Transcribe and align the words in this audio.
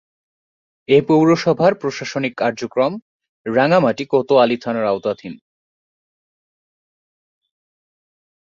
এ 0.89 0.97
পৌরসভার 1.07 1.73
প্রশাসনিক 1.75 2.33
কার্যক্রম 2.37 2.91
রাঙ্গামাটি 3.45 4.03
কোতোয়ালী 4.05 4.57
থানার 4.57 4.85
আওতাধীন। 4.85 5.33